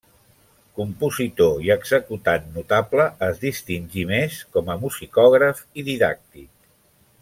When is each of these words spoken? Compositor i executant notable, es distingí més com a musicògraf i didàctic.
Compositor 0.79 1.59
i 1.65 1.69
executant 1.75 2.49
notable, 2.57 3.05
es 3.29 3.45
distingí 3.45 4.09
més 4.15 4.41
com 4.57 4.75
a 4.77 4.81
musicògraf 4.87 5.65
i 5.83 5.91
didàctic. 5.93 6.53